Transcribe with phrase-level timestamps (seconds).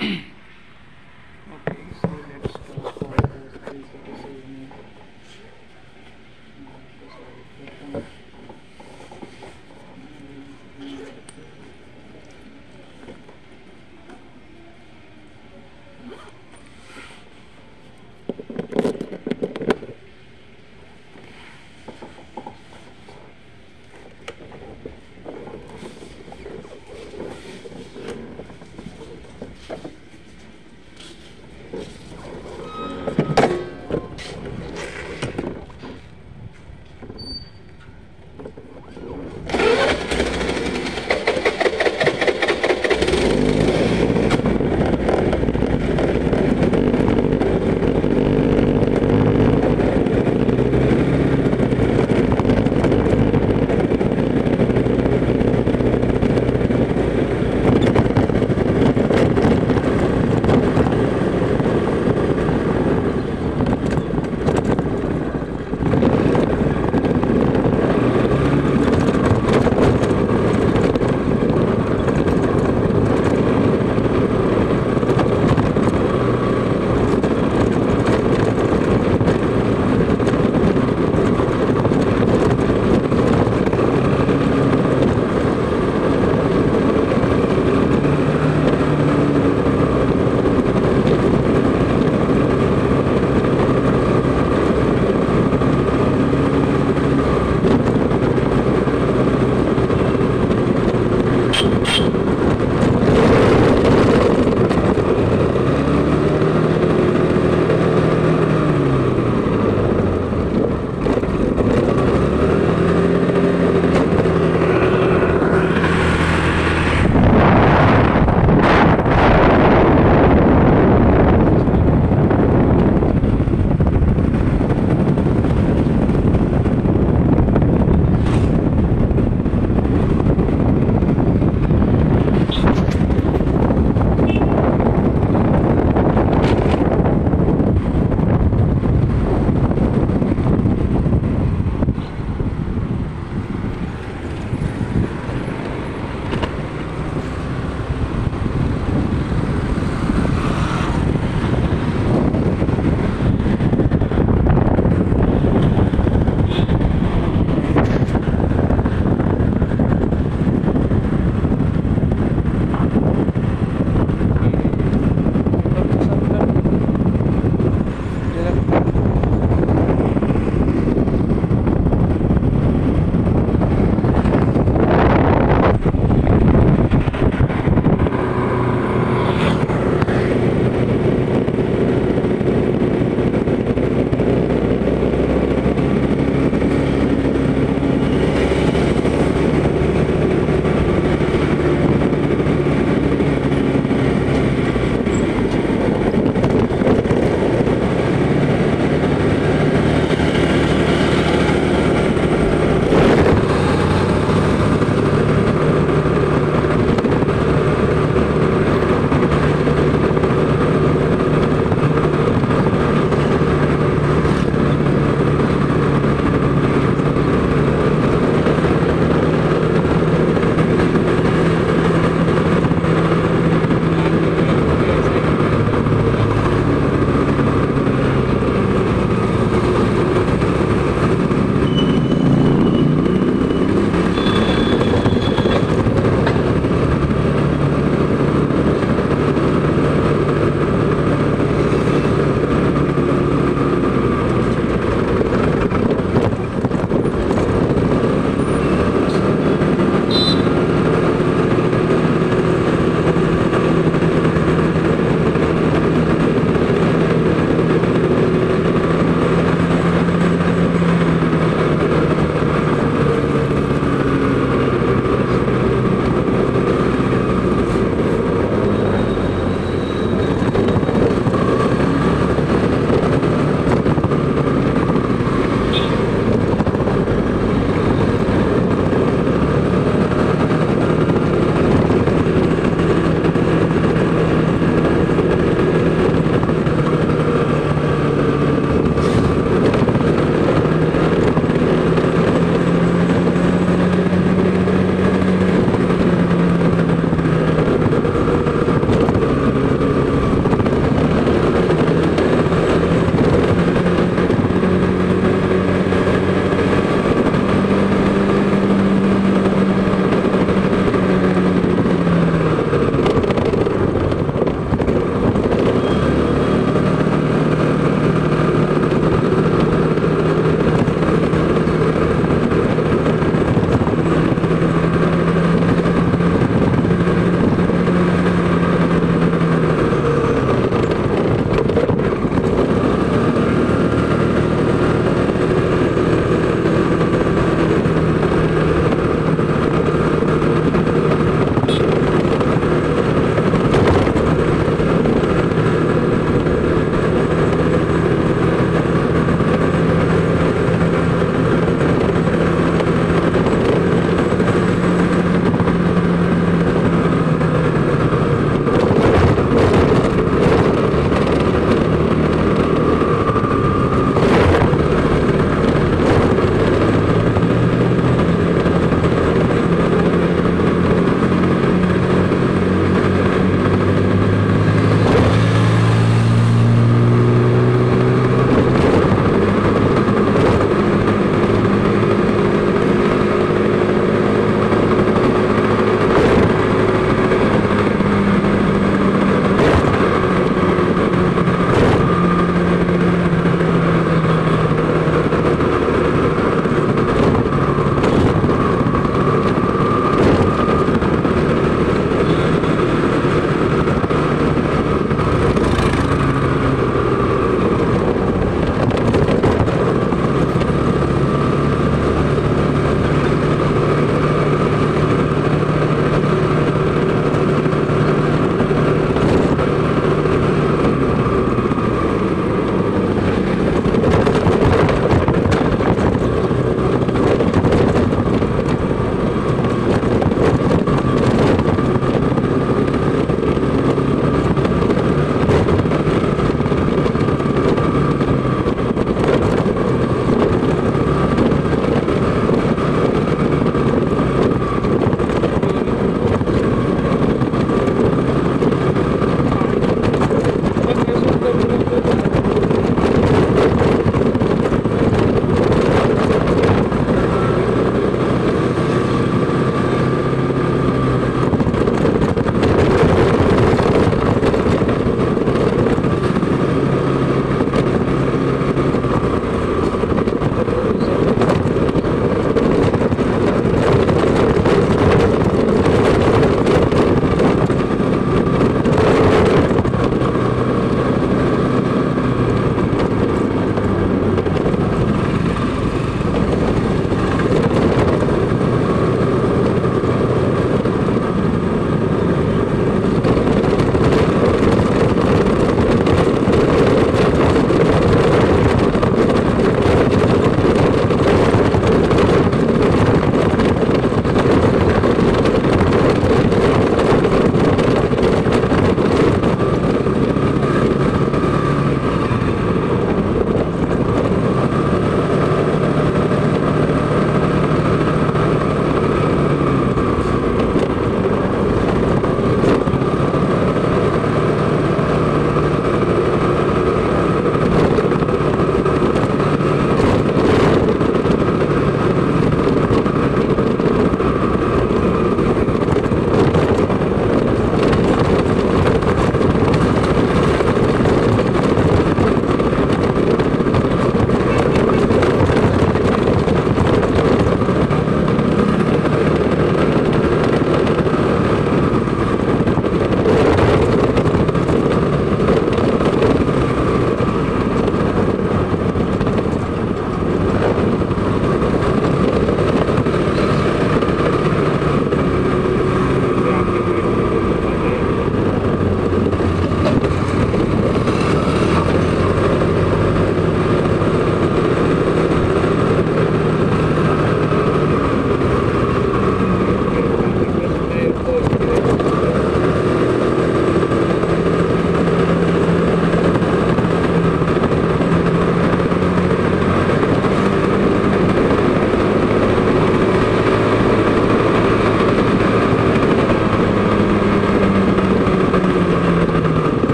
[0.00, 0.22] Mm-hmm.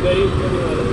[0.00, 0.89] very, very well.